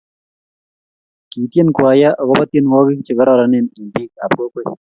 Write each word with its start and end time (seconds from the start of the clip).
Kitien 1.31 1.67
kwaya 1.75 2.09
akobo 2.21 2.43
tienwokik 2.51 2.99
che 3.05 3.11
kororon 3.17 3.53
eng 3.57 3.69
biik 3.93 4.11
ab 4.23 4.31
kokwet 4.39 4.67